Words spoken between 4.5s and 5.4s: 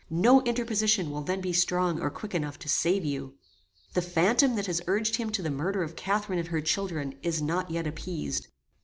that has urged him